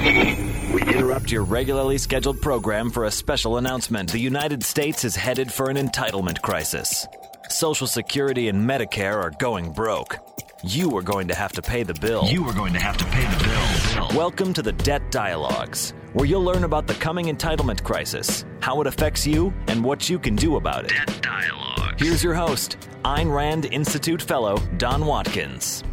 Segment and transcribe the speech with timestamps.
[0.00, 4.10] We interrupt your regularly scheduled program for a special announcement.
[4.10, 7.06] The United States is headed for an entitlement crisis.
[7.50, 10.16] Social Security and Medicare are going broke.
[10.64, 12.24] You are going to have to pay the bill.
[12.24, 14.16] You are going to have to pay the bill.
[14.16, 18.86] Welcome to the Debt Dialogues, where you'll learn about the coming entitlement crisis, how it
[18.86, 20.92] affects you, and what you can do about it.
[20.92, 22.02] Debt Dialogues.
[22.02, 25.84] Here's your host, Ayn Rand Institute Fellow, Don Watkins.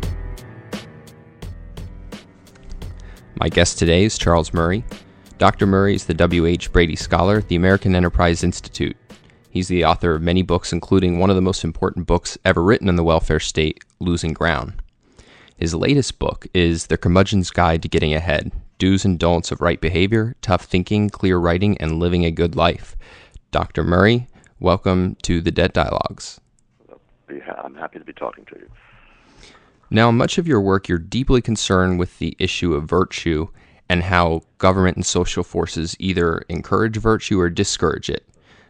[3.39, 4.83] My guest today is Charles Murray.
[5.38, 5.67] Dr.
[5.67, 6.71] Murray is the W.H.
[6.71, 8.98] Brady Scholar at the American Enterprise Institute.
[9.52, 12.89] He's the author of many books, including one of the most important books ever written
[12.89, 14.81] in the welfare state, Losing Ground.
[15.55, 19.79] His latest book is The Curmudgeon's Guide to Getting Ahead Do's and Don'ts of Right
[19.79, 22.95] Behavior, Tough Thinking, Clear Writing, and Living a Good Life.
[23.51, 23.84] Dr.
[23.84, 24.27] Murray,
[24.59, 26.41] welcome to the Debt Dialogues.
[27.63, 28.67] I'm happy to be talking to you.
[29.90, 33.48] Now, much of your work, you're deeply concerned with the issue of virtue
[33.90, 38.27] and how government and social forces either encourage virtue or discourage it.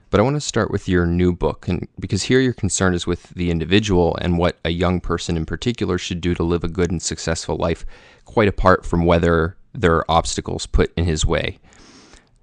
[0.09, 3.06] But I want to start with your new book, and because here your concern is
[3.06, 6.70] with the individual and what a young person in particular should do to live a
[6.70, 7.86] good and successful life,
[8.24, 11.58] quite apart from whether there are obstacles put in his way.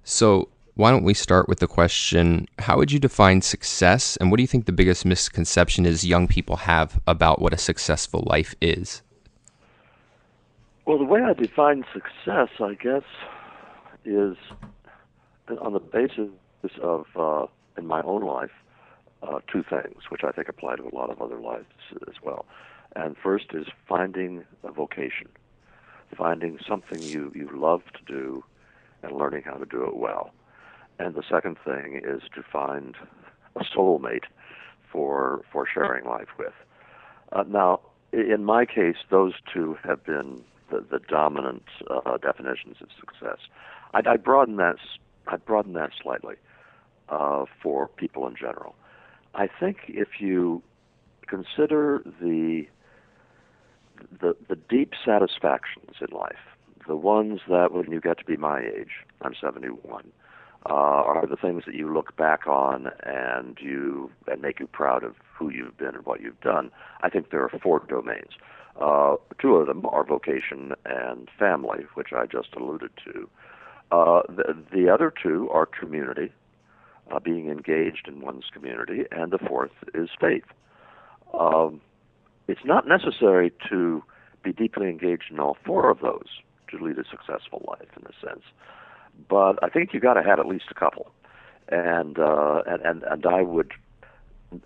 [0.03, 4.37] So, why don't we start with the question How would you define success, and what
[4.37, 8.55] do you think the biggest misconception is young people have about what a successful life
[8.61, 9.01] is?
[10.85, 13.03] Well, the way I define success, I guess,
[14.03, 14.35] is
[15.59, 16.29] on the basis
[16.81, 18.51] of, uh, in my own life,
[19.23, 21.65] uh, two things, which I think apply to a lot of other lives
[22.07, 22.45] as well.
[22.95, 25.29] And first is finding a vocation,
[26.15, 28.43] finding something you, you love to do
[29.01, 30.31] and learning how to do it well.
[30.99, 32.95] And the second thing is to find
[33.55, 34.25] a soulmate
[34.91, 36.53] for for sharing life with.
[37.31, 37.81] Uh, now,
[38.13, 43.39] in my case, those two have been the, the dominant uh, definitions of success.
[43.93, 44.77] I, I broaden that
[45.27, 46.35] I broaden that slightly
[47.09, 48.75] uh, for people in general.
[49.33, 50.63] I think if you
[51.27, 52.67] consider the
[54.21, 56.45] the the deep satisfactions in life,
[56.87, 60.11] the ones that when you get to be my age, I'm 71
[60.67, 65.03] uh, are the things that you look back on and you and make you proud
[65.03, 66.71] of who you've been and what you've done.
[67.01, 68.31] I think there are four domains.
[68.79, 73.29] Uh, two of them are vocation and family, which I just alluded to.
[73.91, 76.31] Uh, the, the other two are community,
[77.11, 80.45] uh, being engaged in one's community, and the fourth is faith.
[81.39, 81.79] Um,
[82.47, 84.03] it's not necessary to
[84.43, 86.27] be deeply engaged in all four of those
[86.71, 88.43] to lead a successful life, in a sense
[89.27, 91.11] but I think you got to have at least a couple.
[91.69, 93.73] And uh, and and and I would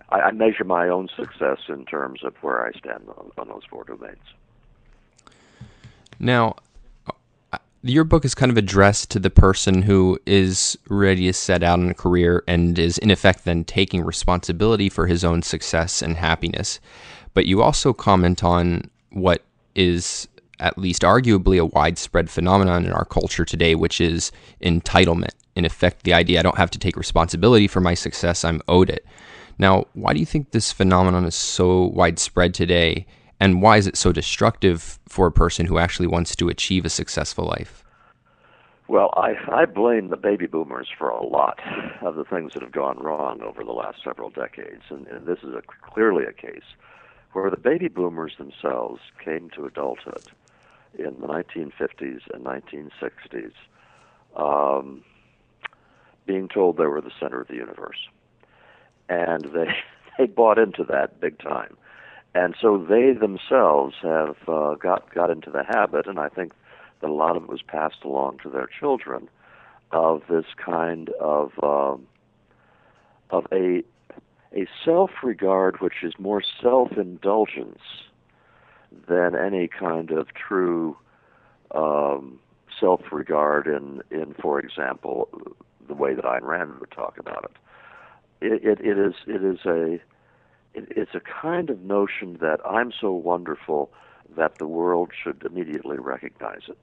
[0.10, 3.64] I, I measure my own success in terms of where I stand on, on those
[3.70, 4.18] four domains.
[6.20, 6.56] Now,
[7.54, 11.64] uh, your book is kind of addressed to the person who is ready to set
[11.64, 16.02] out on a career and is in effect then taking responsibility for his own success
[16.02, 16.80] and happiness.
[17.34, 19.44] But you also comment on what
[19.76, 20.28] is
[20.60, 24.32] at least arguably a widespread phenomenon in our culture today, which is
[24.62, 25.34] entitlement.
[25.56, 28.90] In effect, the idea I don't have to take responsibility for my success, I'm owed
[28.90, 29.06] it.
[29.58, 33.06] Now, why do you think this phenomenon is so widespread today?
[33.40, 36.90] And why is it so destructive for a person who actually wants to achieve a
[36.90, 37.84] successful life?
[38.88, 41.60] Well, I, I blame the baby boomers for a lot
[42.02, 44.84] of the things that have gone wrong over the last several decades.
[44.90, 46.64] And, and this is a, clearly a case
[47.34, 50.24] where the baby boomers themselves came to adulthood
[50.98, 53.54] in the 1950s and 1960s,
[54.36, 55.04] um,
[56.26, 58.08] being told they were the center of the universe,
[59.08, 59.68] and they
[60.18, 61.76] they bought into that big time,
[62.36, 66.54] and so they themselves have uh, got got into the habit, and I think
[67.02, 69.30] that a lot of it was passed along to their children,
[69.92, 72.08] of this kind of um,
[73.30, 73.84] of a
[74.56, 77.82] a self regard which is more self indulgence
[79.08, 80.98] than any kind of true
[81.76, 82.40] um,
[82.80, 85.30] self-regard in, in, for example,
[85.88, 87.58] the way that Ayn Rand would talk about it.
[88.42, 89.96] It, it, it is it is a
[90.74, 93.92] it, it's a kind of notion that I'm so wonderful
[94.38, 96.78] that the world should immediately recognize it,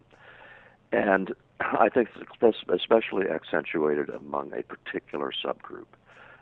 [0.92, 2.08] and I think
[2.42, 5.86] it's especially accentuated among a particular subgroup,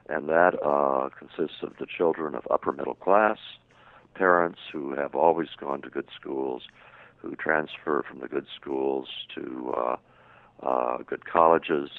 [0.08, 3.38] and that uh, consists of the children of upper middle class,
[4.14, 6.62] parents who have always gone to good schools,
[7.16, 9.96] who transfer from the good schools to uh,
[10.62, 11.90] uh, good colleges.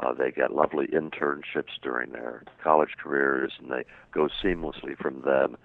[0.00, 5.56] Uh, they get lovely internships during their college careers, and they go seamlessly from them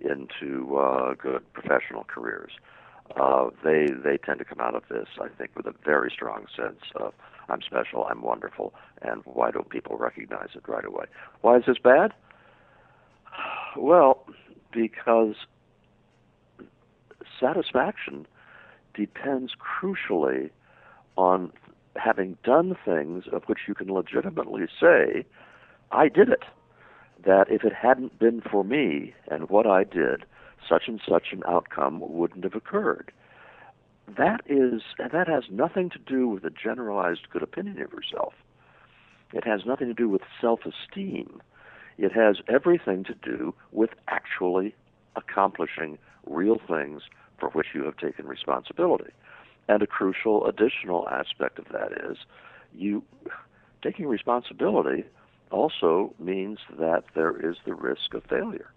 [0.00, 2.52] into uh, good professional careers.
[3.20, 6.46] uh, they they tend to come out of this, I think, with a very strong
[6.56, 7.12] sense of
[7.48, 8.72] I'm special, I'm wonderful,
[9.02, 11.04] and why don't people recognize it right away?
[11.42, 12.12] Why is this bad?
[13.76, 14.24] Well,
[14.74, 15.34] because
[17.40, 18.26] satisfaction
[18.94, 20.50] depends crucially
[21.16, 21.52] on
[21.96, 25.24] having done things of which you can legitimately say,
[25.92, 26.42] I did it.
[27.24, 30.24] That if it hadn't been for me and what I did,
[30.68, 33.12] such and such an outcome wouldn't have occurred.
[34.16, 38.34] That is that has nothing to do with a generalized good opinion of yourself.
[39.32, 41.40] It has nothing to do with self-esteem.
[41.98, 44.74] It has everything to do with actually
[45.16, 47.02] accomplishing real things
[47.38, 49.12] for which you have taken responsibility.
[49.68, 52.18] And a crucial additional aspect of that is
[52.74, 53.02] you
[53.82, 55.04] taking responsibility
[55.50, 58.72] also means that there is the risk of failure.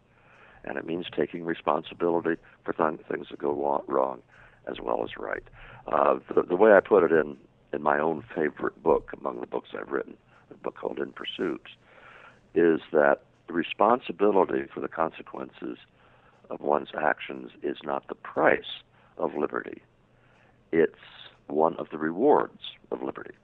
[0.64, 4.22] And it means taking responsibility for th- things that go wrong
[4.70, 5.44] as well as right.
[5.88, 7.38] Uh, the, the way I put it in,
[7.74, 10.18] in my own favorite book among the books I've written,
[10.52, 11.62] a book called In Pursuit,
[12.58, 15.78] is that the responsibility for the consequences
[16.50, 18.82] of one's actions is not the price
[19.18, 19.82] of liberty.
[20.72, 20.96] It's
[21.46, 22.60] one of the rewards
[22.92, 23.36] of liberty.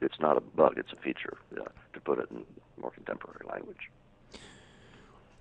[0.00, 1.64] It's not a bug, it's a feature, uh,
[1.94, 2.44] to put it in
[2.80, 3.90] more contemporary language.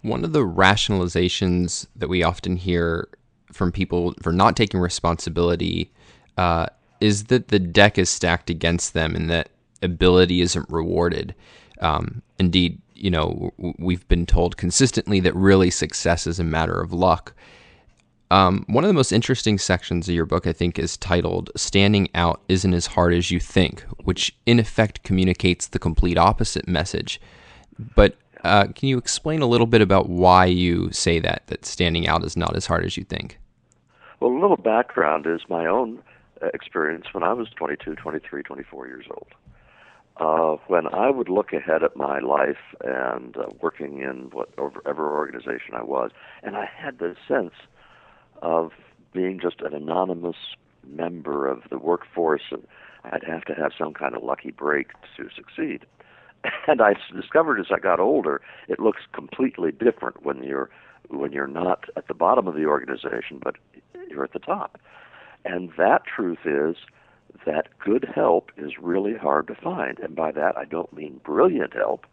[0.02, 3.08] One of the rationalizations that we often hear
[3.52, 5.92] from people for not taking responsibility
[6.38, 6.66] uh,
[7.00, 9.50] is that the deck is stacked against them and that
[9.84, 11.36] ability isn't rewarded.
[11.80, 16.94] Um, indeed, you know, we've been told consistently that really success is a matter of
[16.94, 17.34] luck.
[18.32, 22.10] Um, one of the most interesting sections of your book, I think, is titled Standing
[22.16, 27.22] Out Isn't As Hard as You Think, which in effect communicates the complete opposite message.
[27.96, 32.08] But uh, can you explain a little bit about why you say that, that standing
[32.08, 33.40] out is not as hard as you think?
[34.20, 36.02] Well, a little background is my own
[36.54, 39.28] experience when I was 22, 23, 24 years old
[40.18, 45.74] uh, when I would look ahead at my life and uh, working in whatever organization
[45.74, 46.12] I was,
[46.44, 47.54] and I had the sense
[48.42, 48.72] of
[49.14, 50.36] being just an anonymous
[50.86, 52.66] member of the workforce, and
[53.04, 55.86] I'd have to have some kind of lucky break to succeed.
[56.68, 60.70] And I discovered as I got older, it looks completely different when you're
[61.08, 63.56] when you're not at the bottom of the organization, but
[64.10, 64.78] you're at the top.
[65.46, 66.76] And that truth is
[67.46, 70.00] that good help is really hard to find.
[70.00, 72.06] And by that, I don't mean brilliant help.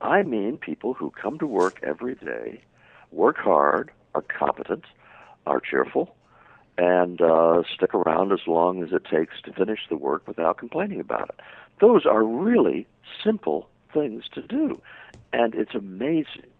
[0.00, 2.60] I mean people who come to work every day,
[3.10, 4.84] work hard, are competent,
[5.46, 6.14] are cheerful,
[6.78, 11.00] and uh, stick around as long as it takes to finish the work without complaining
[11.00, 11.40] about it.
[11.80, 12.86] Those are really
[13.24, 14.80] simple things to do,
[15.32, 16.50] and it's amazing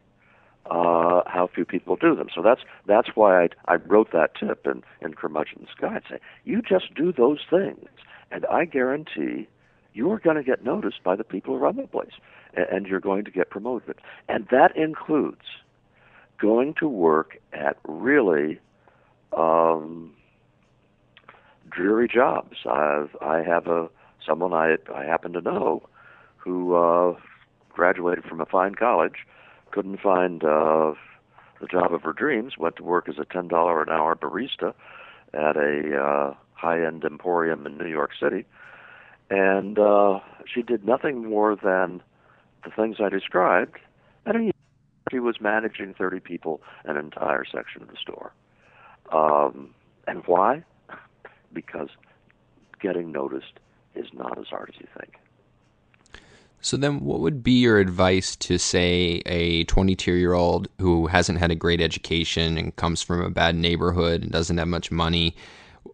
[0.70, 2.28] uh, how few people do them.
[2.34, 6.02] So that's that's why I, I wrote that tip in, in Curmudgeon Guide.
[6.06, 7.88] I'd say, you just do those things,
[8.30, 9.48] and I guarantee
[9.94, 12.12] you're going to get noticed by the people run the place,
[12.54, 13.96] and, and you're going to get promoted.
[14.28, 15.44] And that includes
[16.38, 18.60] going to work at really
[19.32, 20.12] um,
[21.70, 22.56] dreary jobs.
[22.68, 23.88] I've I have a
[24.26, 25.88] someone I I happen to know
[26.36, 27.14] who uh,
[27.72, 29.26] graduated from a fine college
[29.70, 30.94] couldn't find uh,
[31.60, 34.74] the job of her dreams, went to work as a ten dollar an hour barista
[35.34, 38.44] at a uh, high end emporium in New York City,
[39.30, 40.20] and uh,
[40.52, 42.02] she did nothing more than
[42.64, 43.78] the things I described.
[44.24, 44.52] And
[45.10, 48.32] she was managing 30 people, an entire section of the store.
[49.12, 49.74] Um,
[50.06, 50.64] and why?
[51.52, 51.88] Because
[52.82, 53.60] getting noticed
[53.94, 55.14] is not as hard as you think.
[56.60, 61.38] So then, what would be your advice to say a 22 year old who hasn't
[61.38, 65.36] had a great education and comes from a bad neighborhood and doesn't have much money?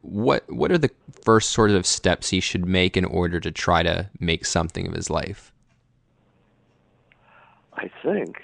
[0.00, 0.90] What what are the
[1.22, 4.94] first sort of steps he should make in order to try to make something of
[4.94, 5.52] his life?
[7.74, 8.36] I think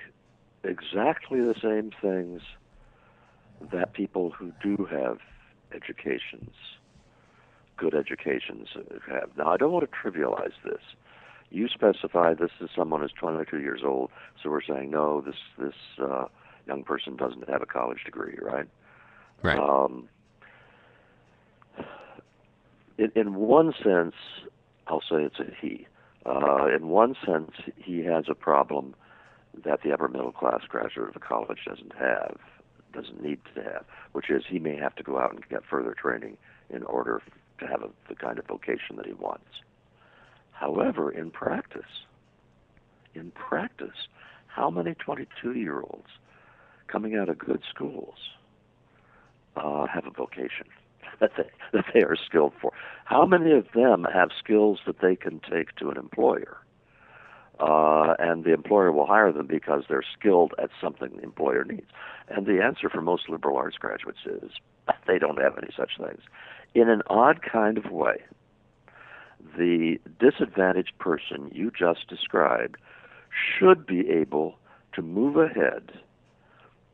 [0.65, 2.43] exactly the same things
[3.73, 5.19] that people who do have
[5.73, 6.55] educations,
[7.77, 8.69] good educations,
[9.09, 9.31] have.
[9.37, 10.83] Now, I don't want to trivialize this
[11.51, 14.11] you specify this is someone who's 22 years old,
[14.43, 16.27] so we're saying no, this this uh,
[16.67, 18.67] young person doesn't have a college degree, right?
[19.43, 19.59] Right.
[19.59, 20.09] Um,
[22.99, 24.15] in, in one sense,
[24.87, 25.87] I'll say it's a he.
[26.27, 28.95] Uh, in one sense, he has a problem
[29.65, 32.37] that the upper middle class graduate of a college doesn't have,
[32.93, 35.95] doesn't need to have, which is he may have to go out and get further
[35.95, 36.37] training
[36.71, 37.23] in order
[37.61, 39.45] to have a, the kind of vocation that he wants.
[40.59, 42.05] However, in practice,
[43.15, 44.09] in practice,
[44.49, 46.09] how many 22 year olds
[46.89, 48.17] coming out of good schools
[49.57, 50.67] uh, have a vocation?
[51.21, 52.73] that they that they are skilled for.
[53.05, 56.59] How many of them have skills that they can take to an employer?
[57.61, 61.91] Uh, and the employer will hire them because they're skilled at something the employer needs.
[62.29, 64.51] And the answer for most liberal arts graduates is
[65.07, 66.21] they don't have any such things.
[66.75, 68.23] In an odd kind of way,
[69.57, 72.77] the disadvantaged person you just described
[73.31, 74.57] should be able
[74.95, 75.93] to move ahead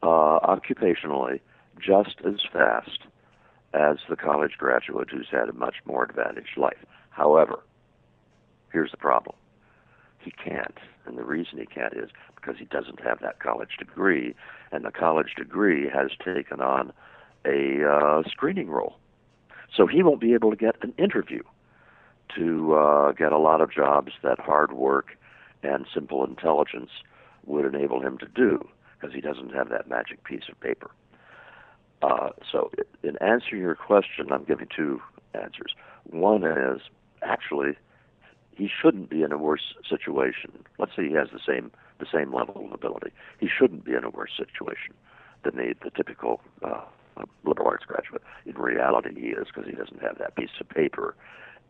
[0.02, 1.40] uh, occupationally
[1.78, 3.00] just as fast
[3.72, 6.84] as the college graduate who's had a much more advantaged life.
[7.10, 7.60] However,
[8.72, 9.36] here's the problem
[10.20, 10.78] he can't.
[11.06, 14.34] And the reason he can't is because he doesn't have that college degree,
[14.72, 16.92] and the college degree has taken on
[17.44, 18.96] a uh, screening role.
[19.76, 21.42] So he won't be able to get an interview
[22.36, 25.16] to uh, get a lot of jobs that hard work
[25.62, 26.90] and simple intelligence
[27.46, 28.66] would enable him to do
[28.98, 30.90] because he doesn't have that magic piece of paper.
[32.02, 32.70] Uh, so,
[33.02, 35.00] in answering your question, I'm giving two
[35.34, 35.74] answers.
[36.04, 36.80] One is
[37.22, 37.76] actually
[38.56, 40.52] he shouldn't be in a worse situation.
[40.78, 43.10] Let's say he has the same the same level of ability.
[43.38, 44.94] He shouldn't be in a worse situation
[45.44, 46.82] than the the typical uh,
[47.44, 48.22] liberal arts graduate.
[48.46, 51.14] In reality, he is because he doesn't have that piece of paper.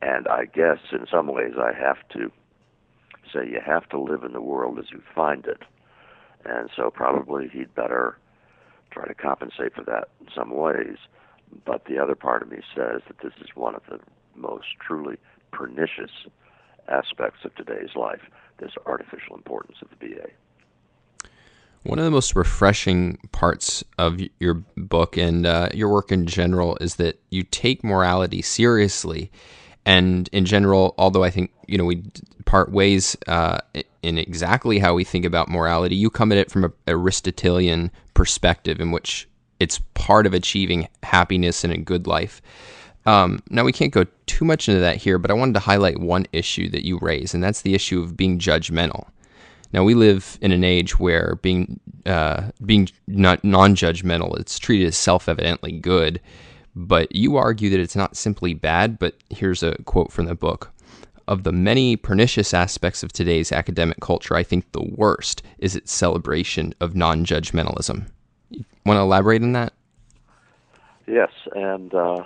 [0.03, 2.31] And I guess in some ways, I have to
[3.33, 5.63] say you have to live in the world as you find it.
[6.45, 8.19] And so probably he'd better
[8.91, 10.99] try to compensate for that in some ways.
[11.65, 14.01] But the other part of me says that this is one of the
[14.35, 15.17] most truly
[15.53, 16.11] pernicious
[16.89, 18.21] aspects of today's life
[18.59, 20.29] this artificial importance of the BA.
[21.83, 26.79] One of the most refreshing parts of your book and uh, your work in general
[26.81, 29.31] is that you take morality seriously.
[29.87, 32.03] And in general, although I think you know we
[32.45, 33.59] part ways uh,
[34.03, 38.81] in exactly how we think about morality, you come at it from a Aristotelian perspective,
[38.81, 39.29] in which
[39.61, 42.41] it's part of achieving happiness and a good life.
[43.07, 46.01] Um, now, we can't go too much into that here, but I wanted to highlight
[46.01, 49.09] one issue that you raise, and that's the issue of being judgmental.
[49.73, 54.97] Now, we live in an age where being uh, being not non-judgmental it's treated as
[54.97, 56.21] self-evidently good,
[56.75, 58.99] but you argue that it's not simply bad.
[58.99, 60.73] But here's a quote from the book:
[61.29, 65.93] "Of the many pernicious aspects of today's academic culture, I think the worst is its
[65.93, 68.09] celebration of non-judgmentalism."
[68.87, 69.73] Want to elaborate on that?
[71.07, 71.95] Yes, and.
[71.95, 72.25] Uh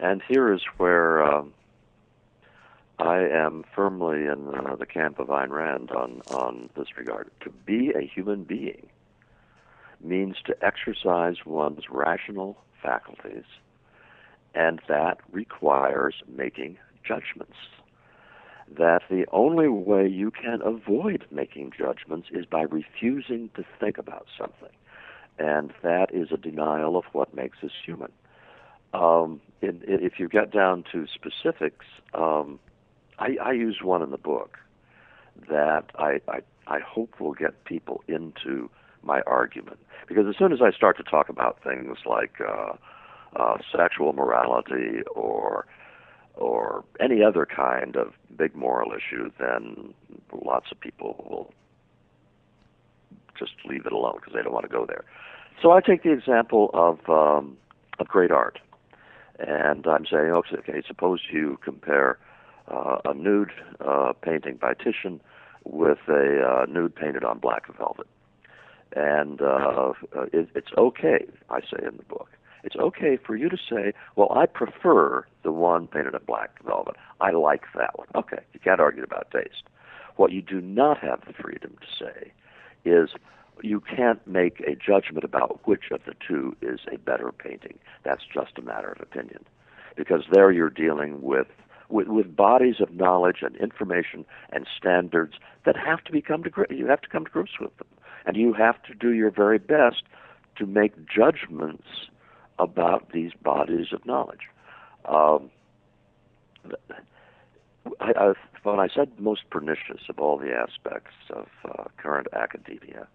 [0.00, 1.52] and here is where um,
[2.98, 7.30] I am firmly in uh, the camp of Ayn Rand on, on this regard.
[7.42, 8.88] To be a human being
[10.02, 13.44] means to exercise one's rational faculties,
[14.54, 17.56] and that requires making judgments.
[18.76, 24.26] That the only way you can avoid making judgments is by refusing to think about
[24.38, 24.74] something.
[25.38, 28.12] And that is a denial of what makes us human.
[28.92, 32.60] Um, in, in, if you get down to specifics, um,
[33.18, 34.58] I, I use one in the book
[35.48, 38.70] that I, I, I hope will get people into
[39.02, 39.78] my argument.
[40.08, 42.72] Because as soon as I start to talk about things like uh,
[43.36, 45.66] uh, sexual morality or
[46.34, 49.92] or any other kind of big moral issue, then
[50.32, 51.52] lots of people will
[53.38, 55.04] just leave it alone because they don't want to go there.
[55.60, 57.56] So I take the example of um,
[57.98, 58.58] of great art.
[59.38, 62.18] And I'm saying, okay, suppose you compare
[62.68, 65.20] uh, a nude uh, painting by Titian
[65.64, 68.06] with a uh, nude painted on black velvet.
[68.94, 69.92] And uh,
[70.32, 72.28] it, it's okay, I say in the book,
[72.64, 76.96] it's okay for you to say, well, I prefer the one painted in black velvet.
[77.20, 78.08] I like that one.
[78.14, 79.62] Okay, you can't argue about taste.
[80.16, 82.32] What you do not have the freedom to say
[82.84, 83.10] is,
[83.62, 87.78] you can't make a judgment about which of the two is a better painting.
[88.04, 89.44] That's just a matter of opinion.
[89.96, 91.48] Because there you're dealing with,
[91.88, 95.34] with, with bodies of knowledge and information and standards
[95.66, 97.86] that have to become to you have to come to grips with them.
[98.26, 100.02] And you have to do your very best
[100.56, 101.86] to make judgments
[102.58, 104.48] about these bodies of knowledge.
[105.06, 105.50] Um,
[108.00, 113.08] I, I, when I said most pernicious of all the aspects of uh, current academia,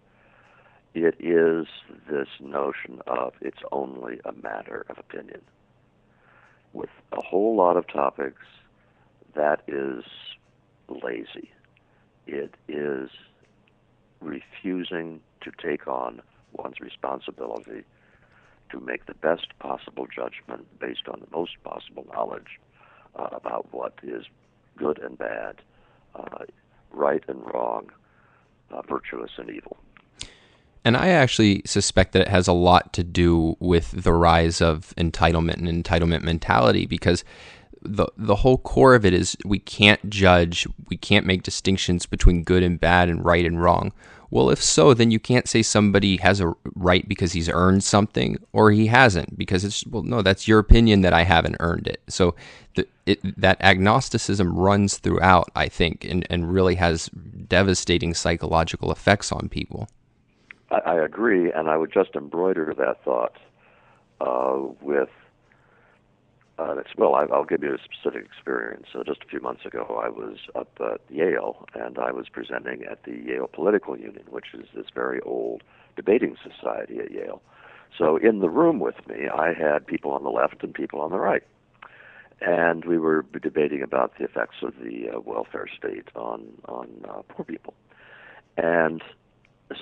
[0.94, 1.66] it is
[2.10, 5.42] this notion of it's only a matter of opinion.
[6.72, 8.42] With a whole lot of topics,
[9.34, 10.04] that is
[10.88, 11.50] lazy.
[12.26, 13.10] It is
[14.20, 16.20] refusing to take on
[16.52, 17.84] one's responsibility
[18.70, 22.58] to make the best possible judgment based on the most possible knowledge
[23.16, 24.24] uh, about what is
[24.76, 25.56] good and bad,
[26.14, 26.44] uh,
[26.90, 27.90] right and wrong,
[28.70, 29.76] uh, virtuous and evil.
[30.84, 34.94] And I actually suspect that it has a lot to do with the rise of
[34.96, 37.24] entitlement and entitlement mentality because
[37.82, 42.42] the the whole core of it is we can't judge, we can't make distinctions between
[42.42, 43.92] good and bad and right and wrong.
[44.30, 48.38] Well, if so, then you can't say somebody has a right because he's earned something
[48.52, 52.02] or he hasn't because it's well, no, that's your opinion that I haven't earned it.
[52.08, 52.34] So
[52.74, 57.08] the, it, that agnosticism runs throughout, I think, and, and really has
[57.48, 59.88] devastating psychological effects on people.
[60.70, 63.36] I, I agree, and I would just embroider that thought
[64.20, 65.08] uh, with
[66.58, 68.86] uh, well, I, will give you a specific experience.
[68.92, 72.84] So just a few months ago, I was up at Yale, and I was presenting
[72.84, 75.62] at the Yale Political Union, which is this very old
[75.96, 77.42] debating society at Yale.
[77.96, 81.10] So in the room with me, I had people on the left and people on
[81.10, 81.44] the right,
[82.40, 87.22] and we were debating about the effects of the uh, welfare state on on uh,
[87.28, 87.74] poor people.
[88.56, 89.02] And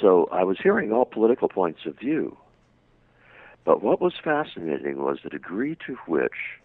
[0.01, 2.37] so I was hearing all political points of view.
[3.65, 6.61] But what was fascinating was the degree to which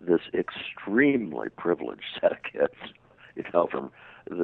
[0.00, 2.92] this extremely privileged set of kids,
[3.36, 3.90] you know, from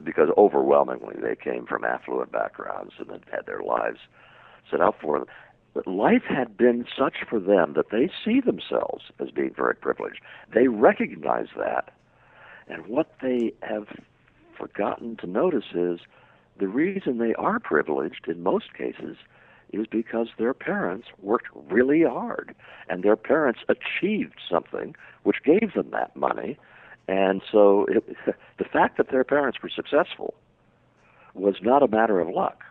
[0.04, 4.00] because overwhelmingly they came from affluent backgrounds and had had their lives
[4.70, 5.28] set out for them.
[5.72, 10.20] But life had been such for them that they see themselves as being very privileged.
[10.52, 11.92] They recognize that.
[12.68, 13.86] And what they have
[14.58, 16.00] forgotten to notice is
[16.58, 19.16] the reason they are privileged in most cases
[19.72, 22.54] is because their parents worked really hard
[22.88, 26.58] and their parents achieved something which gave them that money.
[27.08, 28.04] And so it,
[28.58, 30.34] the fact that their parents were successful
[31.34, 32.64] was not a matter of luck.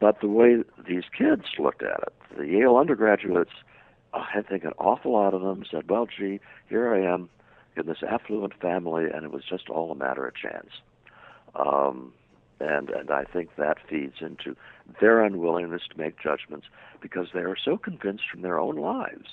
[0.00, 3.52] But the way these kids looked at it, the Yale undergraduates,
[4.12, 7.30] I think an awful lot of them said, well, gee, here I am
[7.76, 10.70] in this affluent family, and it was just all a matter of chance.
[11.54, 12.12] Um,
[12.62, 14.56] and and I think that feeds into
[15.00, 16.66] their unwillingness to make judgments
[17.00, 19.28] because they are so convinced from their own lives,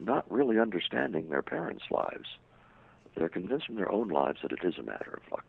[0.00, 2.28] not really understanding their parents' lives.
[3.14, 5.44] They're convinced from their own lives that it is a matter of luck.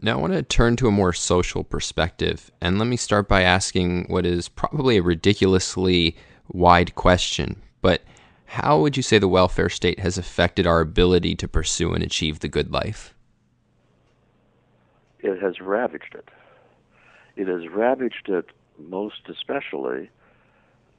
[0.00, 3.42] Now, I want to turn to a more social perspective, and let me start by
[3.42, 8.02] asking what is probably a ridiculously wide question, but
[8.44, 12.38] how would you say the welfare state has affected our ability to pursue and achieve
[12.38, 13.12] the good life?
[15.20, 16.28] It has ravaged it.
[17.36, 18.46] It has ravaged it
[18.78, 20.10] most especially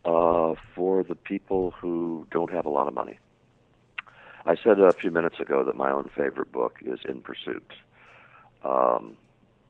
[0.05, 3.19] uh, for the people who don't have a lot of money.
[4.45, 7.71] I said a few minutes ago that my own favorite book is In Pursuit,
[8.63, 9.17] um,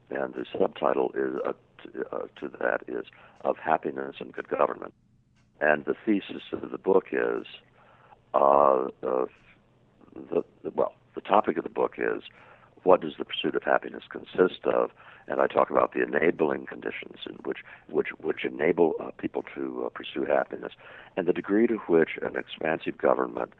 [0.10, 3.06] and the subtitle is uh, to, uh, to that is
[3.42, 4.94] of happiness and good government.
[5.60, 7.46] And the thesis of the book is
[8.34, 9.28] uh, the,
[10.64, 12.24] the well, the topic of the book is
[12.84, 14.92] what does the pursuit of happiness consist of?
[15.28, 19.84] And I talk about the enabling conditions in which which which enable uh, people to
[19.86, 20.74] uh, pursue happiness,
[21.16, 23.54] and the degree to which an expansive government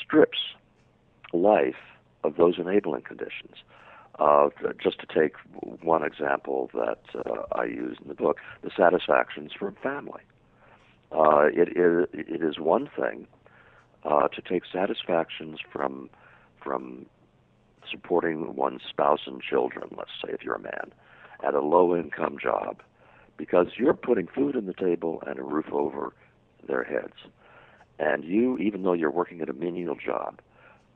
[0.00, 0.38] strips
[1.32, 1.74] life
[2.22, 3.56] of those enabling conditions.
[4.18, 4.50] Uh,
[4.82, 5.32] just to take
[5.82, 10.20] one example that uh, I use in the book, the satisfactions from family.
[11.10, 13.26] Uh, it, is, it is one thing
[14.04, 16.10] uh, to take satisfactions from
[16.62, 17.06] from
[17.90, 20.92] supporting one's spouse and children, let's say if you're a man,
[21.46, 22.82] at a low income job,
[23.36, 26.12] because you're putting food on the table and a roof over
[26.66, 27.14] their heads.
[27.98, 30.40] And you, even though you're working at a menial job,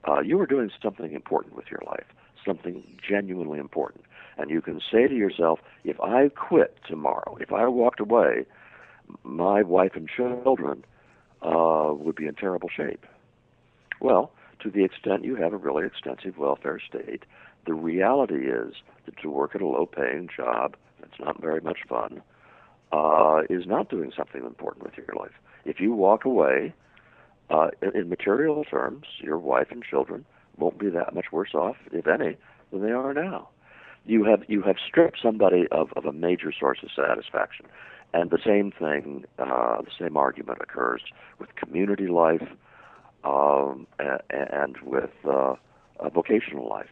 [0.06, 2.06] uh, you are doing something important with your life,
[2.44, 4.04] something genuinely important.
[4.36, 8.44] And you can say to yourself, if I quit tomorrow, if I walked away,
[9.22, 10.84] my wife and children
[11.42, 13.06] uh, would be in terrible shape.
[14.00, 17.24] Well, to the extent you have a really extensive welfare state,
[17.66, 18.74] the reality is
[19.06, 22.22] that to work at a low paying job that's not very much fun
[22.92, 25.32] uh, is not doing something important with your life.
[25.64, 26.74] If you walk away,
[27.50, 30.24] uh, in, in material terms, your wife and children
[30.56, 32.36] won't be that much worse off, if any,
[32.70, 33.48] than they are now.
[34.06, 37.66] You have you have stripped somebody of, of a major source of satisfaction,
[38.12, 41.00] and the same thing, uh, the same argument occurs
[41.38, 42.46] with community life,
[43.24, 45.54] um, and, and with uh,
[46.00, 46.88] a vocational life.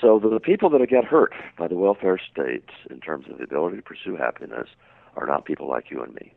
[0.00, 3.76] So the people that get hurt by the welfare state in terms of the ability
[3.76, 4.68] to pursue happiness
[5.16, 6.32] are not people like you and me.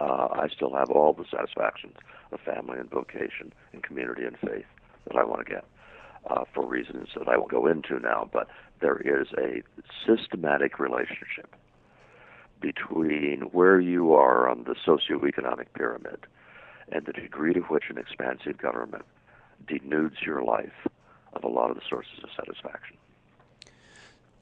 [0.00, 1.96] Uh, I still have all the satisfactions
[2.32, 4.64] of family and vocation and community and faith
[5.06, 5.64] that I want to get
[6.30, 8.48] uh, for reasons that I won't go into now, but
[8.80, 9.62] there is a
[10.06, 11.54] systematic relationship
[12.60, 16.26] between where you are on the socioeconomic pyramid
[16.92, 19.04] and the degree to which an expansive government
[19.66, 20.86] denudes your life
[21.32, 22.96] of a lot of the sources of satisfaction.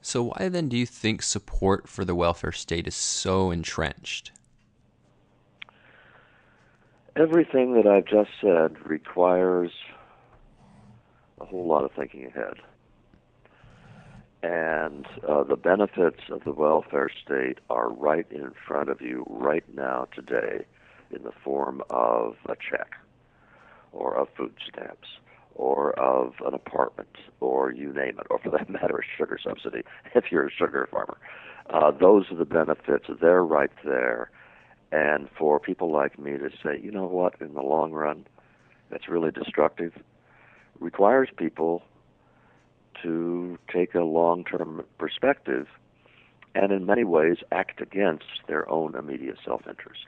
[0.02, 4.32] So, why then do you think support for the welfare state is so entrenched?
[7.16, 9.70] Everything that I've just said requires
[11.40, 12.54] a whole lot of thinking ahead.
[14.42, 19.64] And uh, the benefits of the welfare state are right in front of you right
[19.74, 20.64] now, today,
[21.10, 22.94] in the form of a check,
[23.92, 25.08] or of food stamps,
[25.54, 29.82] or of an apartment, or you name it, or for that matter, a sugar subsidy
[30.14, 31.18] if you're a sugar farmer.
[31.68, 33.06] Uh, those are the benefits.
[33.20, 34.30] They're right there.
[34.92, 38.26] And for people like me to say, you know what, in the long run,
[38.90, 39.92] that's really destructive,
[40.80, 41.82] requires people
[43.02, 45.68] to take a long term perspective
[46.54, 50.06] and in many ways act against their own immediate self interest.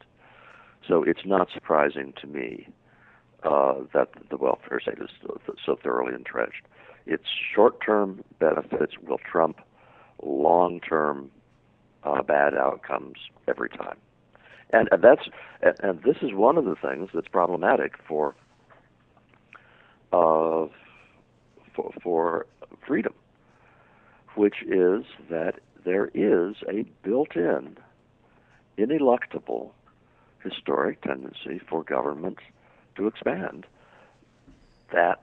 [0.87, 2.69] So it's not surprising to me
[3.43, 5.11] uh, that the welfare state is
[5.65, 6.63] so, thoroughly entrenched.
[7.07, 9.61] Its short term benefits will trump
[10.23, 11.31] long term
[12.05, 13.17] uh, bad outcomes
[13.49, 13.97] every time.
[14.71, 15.29] And, and that's
[15.63, 18.35] and, and this is one of the things that's problematic for
[20.13, 20.67] uh,
[21.75, 22.47] for, for
[22.87, 23.15] freedom,
[24.37, 27.77] which is that there is a built-in,
[28.79, 29.71] ineluctable
[30.43, 32.39] historic tendency for government
[32.97, 33.67] to expand
[34.93, 35.23] that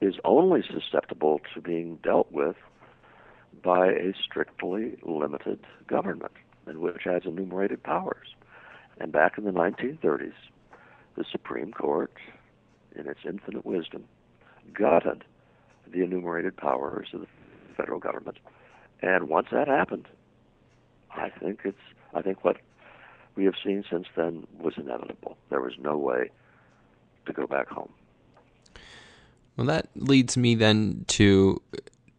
[0.00, 2.56] is only susceptible to being dealt with
[3.62, 6.32] by a strictly limited government,
[6.66, 8.34] and which has enumerated powers.
[8.98, 10.32] And back in the 1930s,
[11.16, 12.12] the Supreme Court,
[12.96, 14.04] in its infinite wisdom,
[14.72, 15.24] gutted
[15.90, 17.26] the enumerated powers of the
[17.76, 18.38] federal government.
[19.02, 20.08] And once that happened,
[21.10, 21.76] I think it's
[22.14, 22.58] I think what
[23.34, 25.36] we have seen since then was inevitable.
[25.50, 26.30] There was no way
[27.26, 27.90] to go back home.
[29.56, 31.60] Well, that leads me then to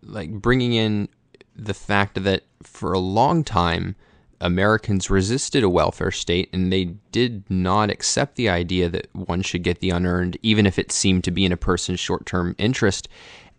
[0.01, 1.09] like bringing in
[1.55, 3.95] the fact that for a long time
[4.43, 9.63] Americans resisted a welfare state and they did not accept the idea that one should
[9.63, 13.07] get the unearned, even if it seemed to be in a person's short term interest.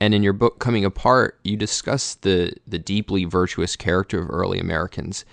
[0.05, 4.61] And in your book, Coming Apart, you discuss the, the deeply virtuous character of early
[4.61, 5.25] Americans,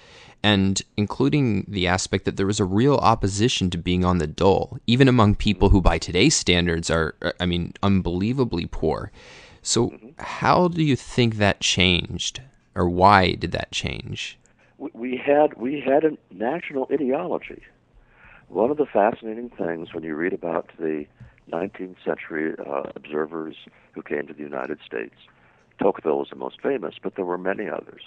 [0.41, 4.77] and including the aspect that there was a real opposition to being on the dole,
[4.87, 9.11] even among people who, by today's standards, are, I mean, unbelievably poor.
[9.61, 10.07] So, mm-hmm.
[10.19, 12.39] how do you think that changed,
[12.73, 14.39] or why did that change?
[14.77, 17.61] We had we had a national ideology.
[18.47, 21.07] One of the fascinating things when you read about the
[21.49, 23.55] 19th century uh, observers
[23.93, 25.15] who came to the United States.
[25.79, 28.03] Tocqueville was the most famous, but there were many others.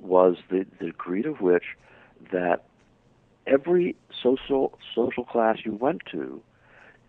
[0.00, 1.64] Was the, the degree to which
[2.32, 2.64] that
[3.46, 6.42] every social social class you went to,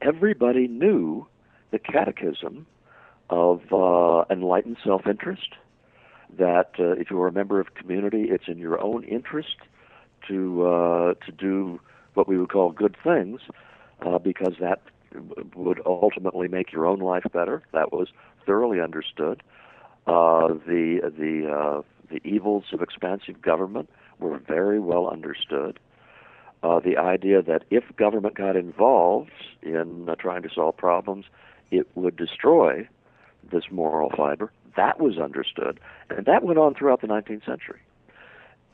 [0.02, 1.28] everybody knew
[1.72, 2.66] the catechism
[3.30, 5.56] of uh, enlightened self-interest.
[6.38, 9.58] That uh, if you are a member of community, it's in your own interest
[10.28, 11.80] to uh, to do
[12.14, 13.42] what we would call good things,
[14.06, 14.82] uh, because that
[15.56, 17.64] would ultimately make your own life better.
[17.74, 18.10] That was
[18.46, 19.44] thoroughly understood.
[20.08, 25.80] Uh, the the uh, the evils of expansive government were very well understood.
[26.64, 29.32] Uh, the idea that if government got involved
[29.64, 31.26] in uh, trying to solve problems,
[31.72, 32.88] it would destroy
[33.52, 34.52] this moral fiber.
[34.78, 37.80] That was understood, and that went on throughout the 19th century.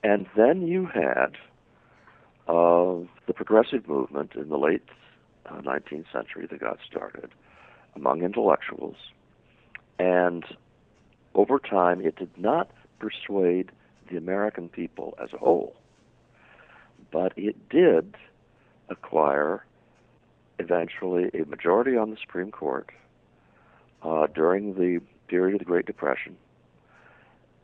[0.04, 1.38] And then you had
[2.48, 4.84] uh, the progressive movement in the late
[5.48, 7.32] uh, 19th century that got started
[7.96, 8.96] among intellectuals.
[10.00, 10.46] And
[11.34, 13.72] over time, it did not persuade
[14.10, 15.76] the American people as a whole,
[17.12, 18.16] but it did
[18.90, 19.66] acquire
[20.60, 22.90] eventually a majority on the Supreme Court
[24.04, 26.38] uh, during the period of the Great Depression.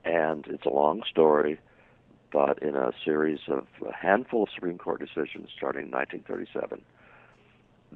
[0.05, 1.59] And it's a long story,
[2.31, 6.81] but in a series of a handful of Supreme Court decisions starting in 1937,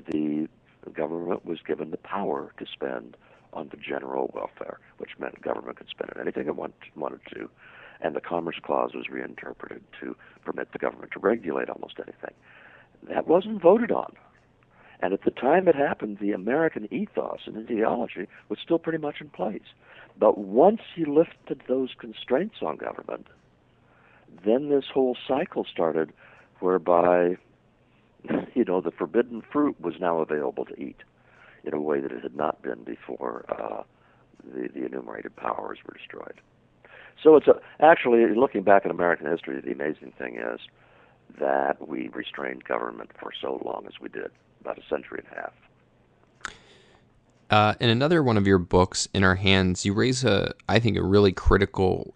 [0.05, 0.47] the
[0.93, 3.17] government was given the power to spend
[3.53, 7.49] on the general welfare, which meant government could spend on anything it want, wanted to,
[8.01, 12.33] and the Commerce Clause was reinterpreted to permit the government to regulate almost anything.
[13.09, 14.13] That wasn't voted on.
[14.99, 19.21] And at the time it happened, the American ethos and ideology was still pretty much
[19.21, 19.61] in place.
[20.19, 23.27] But once he lifted those constraints on government,
[24.43, 26.11] then this whole cycle started
[26.59, 27.37] whereby
[28.55, 30.97] you know, the forbidden fruit was now available to eat
[31.63, 33.83] in a way that it had not been before uh,
[34.53, 36.39] the, the enumerated powers were destroyed.
[37.21, 40.59] So it's a, actually looking back at American history, the amazing thing is
[41.39, 45.41] that we restrained government for so long as we did, about a century and a
[45.41, 45.53] half.
[47.49, 50.97] Uh, in another one of your books, In Our Hands, you raise a, I think,
[50.97, 52.13] a really critical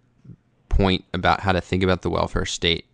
[0.70, 2.86] point about how to think about the welfare state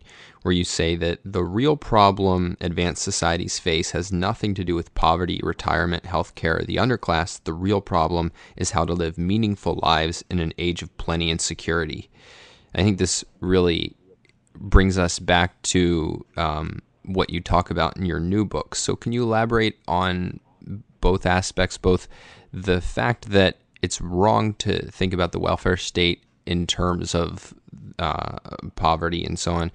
[0.42, 4.94] where you say that the real problem advanced societies face has nothing to do with
[4.96, 7.44] poverty, retirement, healthcare, or the underclass.
[7.44, 11.42] The real problem is how to live meaningful lives in an age of plenty and
[11.42, 12.10] security.
[12.76, 13.96] I think this really
[14.56, 18.76] brings us back to um, what you talk about in your new book.
[18.76, 20.40] So, can you elaborate on
[21.02, 22.08] both aspects, both
[22.52, 27.54] the fact that it's wrong to think about the welfare state in terms of
[28.00, 28.38] uh,
[28.76, 29.72] poverty and so on,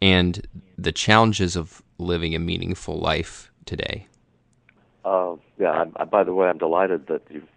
[0.00, 0.46] and
[0.78, 4.06] the challenges of living a meaningful life today?
[5.04, 7.48] Uh, yeah, I, by the way, I'm delighted that you've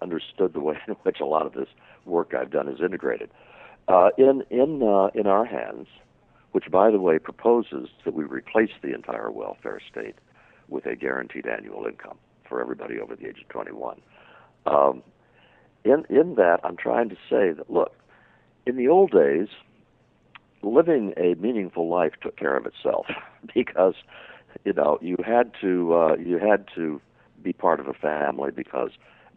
[0.00, 1.68] understood the way in which a lot of this
[2.04, 3.30] work I've done is integrated.
[3.88, 5.88] Uh, in in uh, in our hands,
[6.52, 10.14] which, by the way, proposes that we replace the entire welfare state
[10.68, 12.16] with a guaranteed annual income
[12.48, 14.00] for everybody over the age of 21.
[14.66, 15.02] Um,
[15.84, 17.92] in in that, I'm trying to say that look,
[18.66, 19.48] in the old days,
[20.62, 23.06] living a meaningful life took care of itself
[23.54, 23.94] because
[24.64, 27.00] you know you had to uh, you had to
[27.42, 28.90] be part of a family because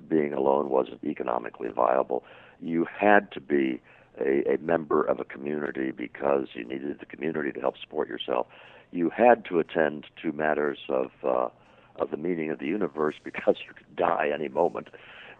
[0.08, 2.24] being alone wasn't economically viable.
[2.62, 3.82] You had to be
[4.20, 8.48] a, a member of a community because you needed the community to help support yourself.
[8.92, 11.50] You had to attend to matters of uh,
[11.98, 14.90] of the meaning of the universe because you could die any moment,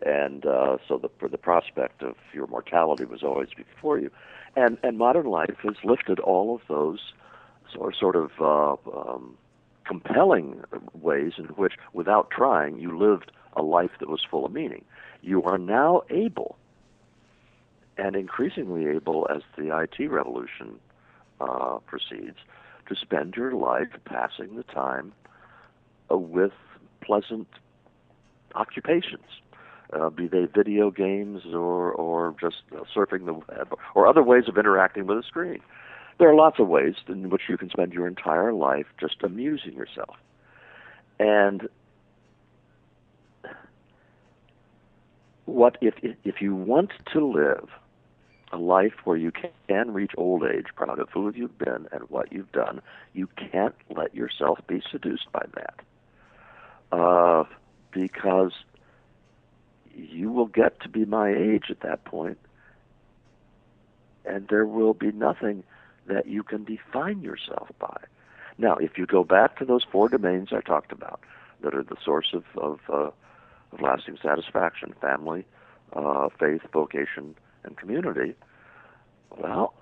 [0.06, 4.12] and uh, so the the prospect of your mortality was always before you.
[4.56, 7.00] And and modern life has lifted all of those
[8.00, 9.38] sort of uh, um,
[9.86, 10.64] compelling
[10.94, 14.86] ways in which, without trying, you lived a life that was full of meaning.
[15.22, 16.58] You are now able
[17.98, 20.80] and increasingly able as the IT revolution
[21.40, 22.38] uh, proceeds
[22.88, 25.14] to spend your life passing the time
[26.12, 26.52] uh, with
[27.02, 27.48] pleasant
[28.54, 29.26] occupations,
[29.94, 34.46] uh, be they video games or or just uh, surfing the web or other ways
[34.48, 35.60] of interacting with a screen.
[36.18, 39.74] There are lots of ways in which you can spend your entire life just amusing
[39.74, 40.16] yourself,
[41.20, 41.68] and
[45.46, 47.70] what if if you want to live
[48.52, 52.32] a life where you can reach old age proud of who you've been and what
[52.32, 52.82] you've done,
[53.14, 56.98] you can't let yourself be seduced by that.
[56.98, 57.44] Uh,
[57.92, 58.52] because
[59.96, 62.38] you will get to be my age at that point,
[64.26, 65.64] and there will be nothing
[66.08, 67.98] that you can define yourself by.
[68.58, 71.20] Now, if you go back to those four domains I talked about,
[71.62, 73.12] that are the source of of, uh,
[73.72, 75.46] of lasting satisfaction: family,
[75.94, 78.36] uh, faith, vocation, and community,
[79.38, 79.74] well,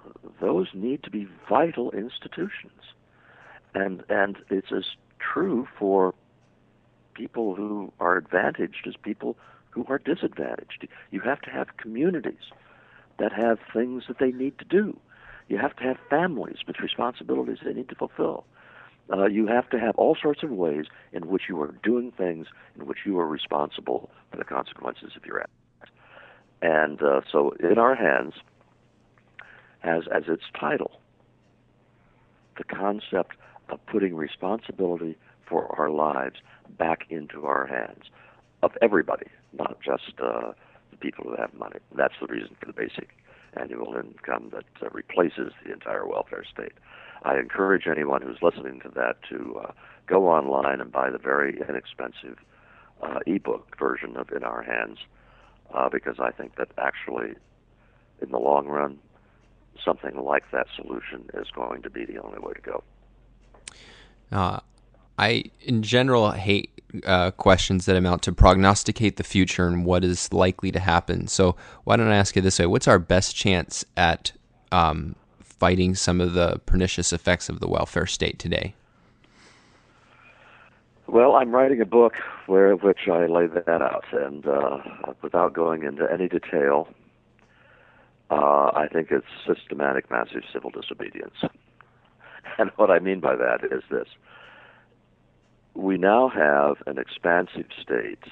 [0.42, 2.82] those need to be vital institutions.
[3.76, 4.86] And and it's as
[5.20, 6.14] true for
[7.14, 9.38] people who are advantaged as people
[9.74, 10.88] who are disadvantaged.
[11.12, 12.52] You have to have communities
[13.20, 14.98] that have things that they need to do.
[15.48, 18.46] You have to have families with responsibilities they need to fulfill.
[19.12, 22.48] Uh, you have to have all sorts of ways in which you are doing things
[22.76, 25.98] in which you are responsible for the consequences of your actions.
[26.62, 28.36] And uh, so, in our hands,
[29.80, 31.02] has as its title
[32.58, 33.36] the concept
[33.70, 36.38] of putting responsibility for our lives
[36.78, 38.06] back into our hands
[38.62, 39.26] of everybody,
[39.98, 40.52] just uh,
[40.92, 41.80] the people who have money.
[41.96, 43.10] That's the reason for the basic
[43.56, 46.74] annual income that uh, replaces the entire welfare state.
[47.24, 49.72] I encourage anyone who's listening to that to uh,
[50.08, 52.38] go online and buy the very inexpensive
[53.02, 54.98] uh, ebook version of In Our Hands
[55.74, 57.36] uh, because I think that actually,
[58.22, 59.00] in the long run,
[59.84, 62.84] something like that solution is going to be the only way to go.
[64.32, 64.60] Uh,
[65.18, 66.73] I, in general, hate
[67.06, 71.28] uh, questions that amount to prognosticate the future and what is likely to happen.
[71.28, 72.66] So, why don't I ask you this way?
[72.66, 74.32] What's our best chance at
[74.72, 78.76] um, fighting some of the pernicious effects of the welfare state today?
[81.08, 82.14] Well, I'm writing a book
[82.48, 84.78] where which I lay that out, and uh,
[85.22, 86.88] without going into any detail,
[88.30, 91.36] uh, I think it's systematic massive civil disobedience.
[92.60, 94.08] And what I mean by that is this
[95.76, 98.24] we now have an expansive state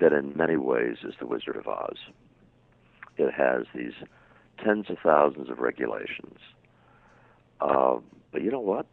[0.00, 1.96] that, in many ways, is the Wizard of Oz.
[3.16, 3.94] It has these
[4.64, 6.38] tens of thousands of regulations.
[7.60, 7.96] Uh,
[8.32, 8.86] but you know what?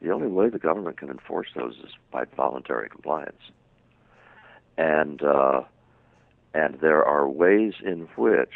[0.00, 3.50] The only way the government can enforce those is by voluntary compliance.
[4.78, 5.62] And uh,
[6.54, 8.54] and there are ways in which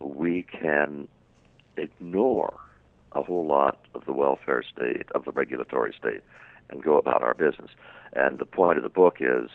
[0.00, 1.08] we can
[1.76, 2.54] ignore
[3.12, 6.22] a whole lot of the welfare state, of the regulatory state,
[6.70, 7.70] and go about our business.
[8.12, 9.50] And the point of the book is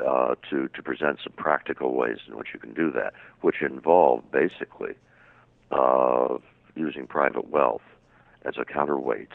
[0.00, 4.22] uh, to, to present some practical ways in which you can do that, which involve
[4.30, 4.94] basically
[5.70, 6.42] of
[6.74, 7.82] using private wealth
[8.44, 9.28] as a counterweight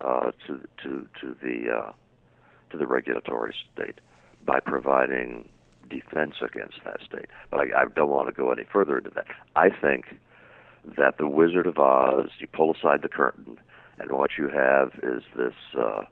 [0.00, 1.92] uh, to to to the uh,
[2.70, 4.00] to the regulatory state
[4.44, 5.48] by providing
[5.88, 7.26] defense against that state.
[7.50, 9.26] But I, I don't want to go any further into that.
[9.56, 10.06] I think
[10.96, 13.58] that the Wizard of Oz, you pull aside the curtain,
[13.98, 16.02] and what you have is this uh,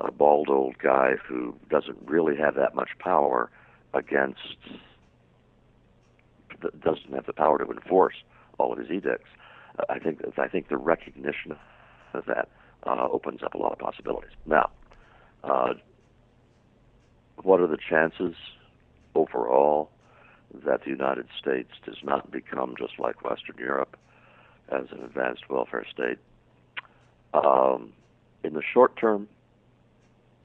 [0.00, 3.50] a bald old guy who doesn't really have that much power
[3.94, 4.56] against
[6.80, 8.14] doesn't have the power to enforce
[8.58, 9.28] all of his edicts.
[9.88, 11.56] I think I think the recognition
[12.14, 12.48] of that
[12.84, 14.32] uh, opens up a lot of possibilities.
[14.46, 14.70] Now,
[15.44, 15.74] uh,
[17.42, 18.34] what are the chances
[19.14, 19.90] overall
[20.64, 23.96] that the United States does not become just like Western Europe
[24.70, 26.18] as an advanced welfare state?
[27.34, 27.92] Um,
[28.44, 29.28] in the short term,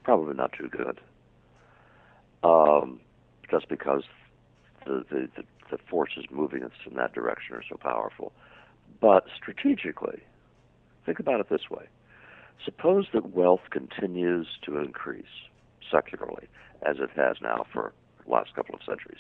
[0.07, 1.01] probably not too good.
[2.41, 3.01] Um,
[3.51, 4.03] just because
[4.85, 8.31] the, the, the, the forces moving us in that direction are so powerful.
[9.01, 10.21] But strategically,
[11.05, 11.87] think about it this way.
[12.63, 15.25] Suppose that wealth continues to increase
[15.91, 16.47] secularly,
[16.87, 17.91] as it has now for
[18.25, 19.19] the last couple of centuries.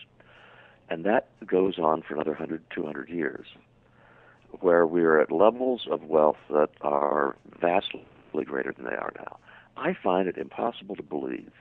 [0.89, 3.45] And that goes on for another 100, 200 years,
[4.61, 8.05] where we're at levels of wealth that are vastly
[8.45, 9.37] greater than they are now.
[9.77, 11.51] I find it impossible to believe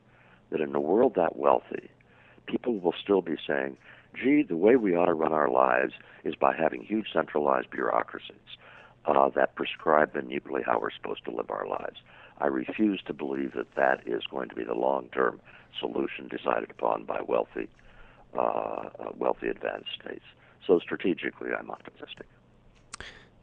[0.50, 1.90] that in a world that wealthy,
[2.46, 3.76] people will still be saying,
[4.14, 5.92] gee, the way we ought to run our lives
[6.24, 8.36] is by having huge centralized bureaucracies
[9.04, 11.98] uh, that prescribe minutely how we're supposed to live our lives.
[12.38, 15.40] I refuse to believe that that is going to be the long-term
[15.78, 17.68] solution decided upon by wealthy,
[18.34, 20.24] uh, uh wealthy advanced states.
[20.66, 22.26] So strategically, I'm optimistic.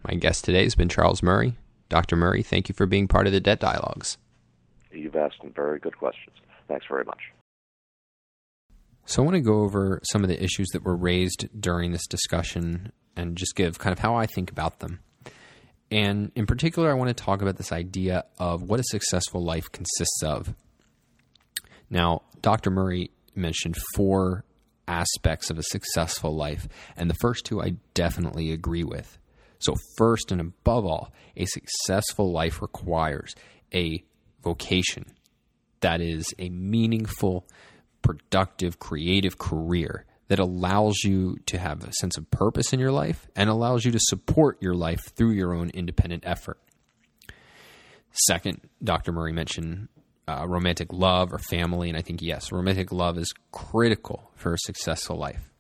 [0.08, 1.56] My guest today has been Charles Murray.
[1.90, 2.16] Dr.
[2.16, 4.18] Murray, thank you for being part of the Debt Dialogues.
[4.94, 6.36] You've asked some very good questions.
[6.68, 7.20] Thanks very much.
[9.06, 12.08] So, I want to go over some of the issues that were raised during this
[12.08, 15.00] discussion and just give kind of how I think about them.
[15.92, 19.72] And in particular, I want to talk about this idea of what a successful life
[19.72, 20.56] consists of.
[21.90, 22.72] Now, Dr.
[22.72, 24.46] Murray mentioned four
[24.88, 29.20] aspects of a successful life, and the first two I definitely agree with.
[29.60, 33.36] So, first and above all, a successful life requires
[33.74, 34.04] a
[34.44, 35.06] vocation
[35.84, 37.46] that is a meaningful,
[38.02, 43.28] productive, creative career that allows you to have a sense of purpose in your life
[43.36, 46.60] and allows you to support your life through your own independent effort.
[48.12, 49.12] Second, Dr.
[49.12, 49.90] Murray mentioned
[50.28, 54.58] uh, romantic love or family, and I think, yes, romantic love is critical for a
[54.60, 55.52] successful life.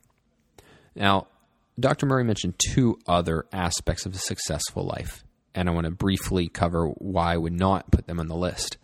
[0.95, 1.27] Now,
[1.79, 2.05] Dr.
[2.05, 5.23] Murray mentioned two other aspects of a successful life,
[5.55, 8.77] and I want to briefly cover why I would not put them on the list.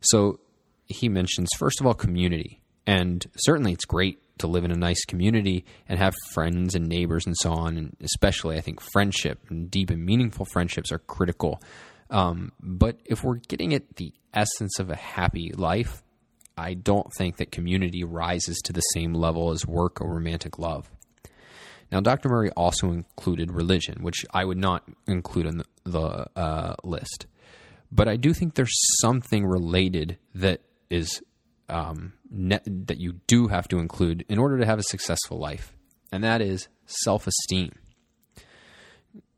[0.00, 0.40] So,
[0.86, 2.62] he mentions, first of all, community.
[2.86, 7.26] And certainly it's great to live in a nice community and have friends and neighbors
[7.26, 7.76] and so on.
[7.76, 11.60] And especially, I think friendship and deep and meaningful friendships are critical.
[12.10, 16.02] Um, but if we're getting at the essence of a happy life,
[16.56, 20.90] I don't think that community rises to the same level as work or romantic love.
[21.90, 22.28] Now, Dr.
[22.28, 27.26] Murray also included religion, which I would not include on the, the uh, list.
[27.90, 31.22] But I do think there's something related that is
[31.68, 35.74] um, that you do have to include in order to have a successful life,
[36.12, 37.72] and that is self esteem.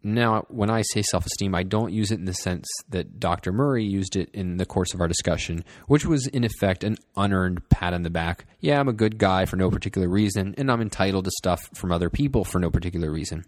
[0.02, 3.52] Now, when I say self esteem, I don't use it in the sense that Dr.
[3.52, 7.68] Murray used it in the course of our discussion, which was in effect an unearned
[7.68, 8.46] pat on the back.
[8.60, 11.92] Yeah, I'm a good guy for no particular reason, and I'm entitled to stuff from
[11.92, 13.44] other people for no particular reason.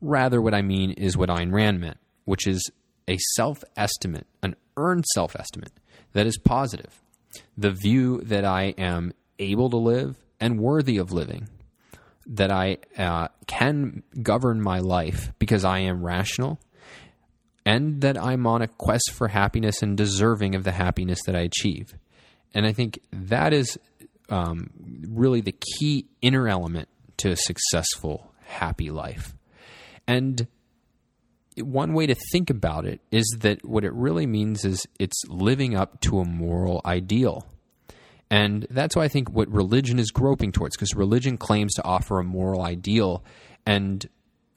[0.00, 2.70] Rather, what I mean is what Ayn Rand meant, which is
[3.06, 5.72] a self estimate, an earned self estimate
[6.14, 6.98] that is positive.
[7.58, 11.48] The view that I am able to live and worthy of living,
[12.26, 16.60] that I uh, can govern my life because I am rational,
[17.64, 21.40] and that I'm on a quest for happiness and deserving of the happiness that I
[21.40, 21.94] achieve.
[22.54, 23.78] And I think that is
[24.28, 24.70] um,
[25.08, 29.34] really the key inner element to a successful, happy life.
[30.06, 30.46] And
[31.56, 35.76] one way to think about it is that what it really means is it's living
[35.76, 37.46] up to a moral ideal.
[38.32, 42.18] And that's why I think what religion is groping towards, because religion claims to offer
[42.18, 43.22] a moral ideal.
[43.66, 44.08] And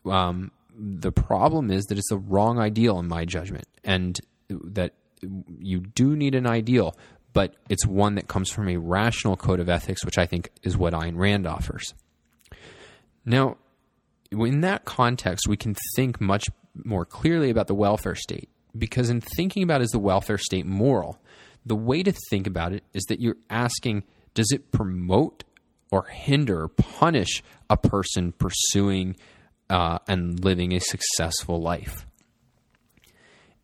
[0.06, 4.18] um, the problem is that it's the wrong ideal, in my judgment, and
[4.50, 4.94] that
[5.60, 6.98] you do need an ideal,
[7.34, 10.78] but it's one that comes from a rational code of ethics, which I think is
[10.78, 11.94] what Ayn Rand offers.
[13.26, 13.58] Now,
[14.32, 16.46] in that context, we can think much
[16.86, 18.48] more clearly about the welfare state
[18.78, 21.20] because in thinking about is the welfare state moral,
[21.66, 24.04] the way to think about it is that you're asking
[24.34, 25.44] does it promote
[25.92, 29.16] or hinder, or punish a person pursuing
[29.70, 32.06] uh, and living a successful life.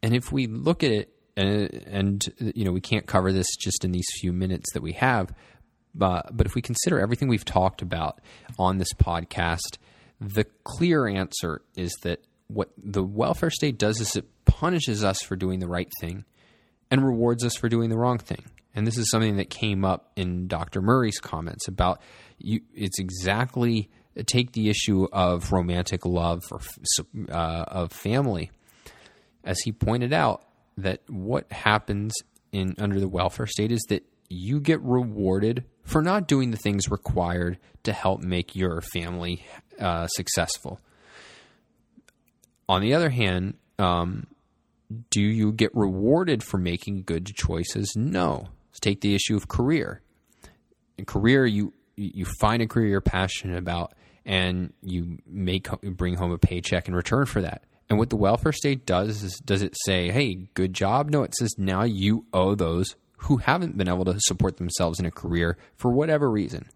[0.02, 3.84] And if we look at it, and, and you know, we can't cover this just
[3.84, 5.34] in these few minutes that we have,
[5.94, 8.22] but but if we consider everything we've talked about
[8.58, 9.78] on this podcast,
[10.20, 15.36] the clear answer is that what the welfare state does is it punishes us for
[15.36, 16.26] doing the right thing
[16.92, 18.44] and rewards us for doing the wrong thing.
[18.76, 20.82] And this is something that came up in Dr.
[20.82, 22.02] Murray's comments about
[22.38, 22.62] you.
[22.76, 23.90] It's exactly
[24.26, 26.60] take the issue of romantic love or
[27.30, 28.52] uh, of family,
[29.44, 30.44] as he pointed out
[30.78, 32.14] that what happens
[32.52, 36.90] in under the welfare state is that you get rewarded for not doing the things
[36.90, 39.46] required to help make your family
[39.80, 40.80] uh, successful.
[42.70, 44.28] On the other hand, um,
[45.10, 47.94] do you get rewarded for making good choices?
[47.96, 48.50] No.
[48.70, 50.02] Let's take the issue of career.
[50.98, 53.94] In career, you you find a career you're passionate about,
[54.26, 57.64] and you make bring home a paycheck in return for that.
[57.90, 61.10] And what the welfare state does is does it say, "Hey, good job"?
[61.10, 65.06] No, it says now you owe those who haven't been able to support themselves in
[65.06, 66.68] a career for whatever reason.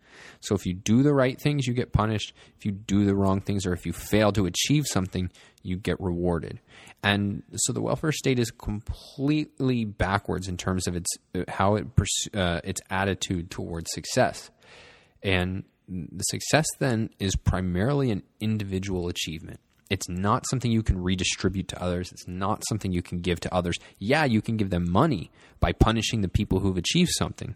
[0.41, 2.34] So if you do the right things, you get punished.
[2.57, 5.32] If you do the wrong things or if you fail to achieve something,
[5.63, 6.59] you get rewarded.
[7.06, 11.08] And so the welfare state is completely backwards in terms of its
[11.47, 11.86] how it
[12.34, 14.49] uh, its attitude towards success.
[15.22, 19.60] And the success then is primarily an individual achievement.
[19.91, 22.12] It's not something you can redistribute to others.
[22.12, 23.78] It's not something you can give to others.
[23.99, 25.30] Yeah, you can give them money
[25.60, 27.56] by punishing the people who've achieved something,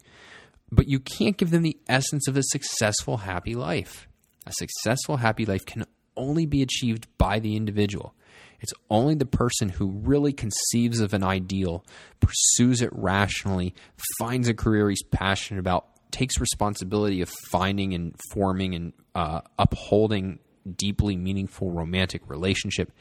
[0.72, 4.08] but you can't give them the essence of a successful, happy life.
[4.46, 5.86] A successful, happy life can
[6.16, 8.14] only be achieved by the individual.
[8.62, 11.86] It's only the person who really conceives of an ideal,
[12.20, 13.74] pursues it rationally,
[14.20, 20.40] finds a career he's passionate about, takes responsibility of finding and forming and uh, upholding
[20.76, 22.92] deeply meaningful romantic relationship.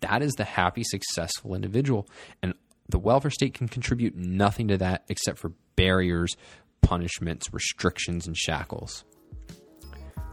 [0.00, 2.08] That is the happy, successful individual.
[2.42, 2.54] And
[2.88, 6.36] the welfare state can contribute nothing to that except for barriers,
[6.82, 9.04] punishments, restrictions, and shackles.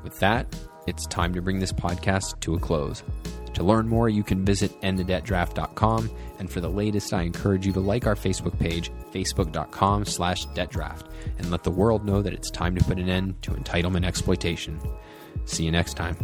[0.04, 0.54] With that,
[0.88, 3.04] it's time to bring this podcast to a close.
[3.54, 6.10] To learn more, you can visit endthedebtdraft.com.
[6.40, 11.08] And for the latest, I encourage you to like our Facebook page, facebook.com slash debtdraft,
[11.38, 14.80] and let the world know that it's time to put an end to entitlement exploitation.
[15.46, 16.16] See you next time.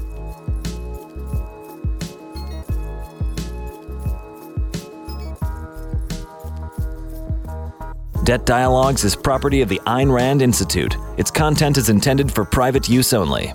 [8.23, 10.97] Debt Dialogues is property of the Ayn Rand Institute.
[11.17, 13.53] Its content is intended for private use only.